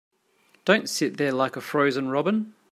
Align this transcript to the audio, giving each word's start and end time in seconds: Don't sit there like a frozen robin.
Don't 0.65 0.89
sit 0.89 1.17
there 1.17 1.31
like 1.31 1.55
a 1.55 1.61
frozen 1.61 2.07
robin. 2.09 2.55